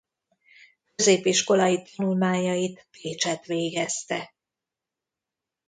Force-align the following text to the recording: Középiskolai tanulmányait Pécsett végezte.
Középiskolai 0.95 1.81
tanulmányait 1.95 2.87
Pécsett 3.01 3.43
végezte. 3.43 4.33